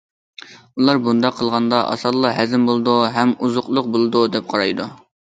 [0.83, 4.89] ئۇلار بۇنداق قىلغاندا ئاسانلا ھەزىم بولىدۇ ھەم ئوزۇقلۇق بولىدۇ دەپ قارايدۇ.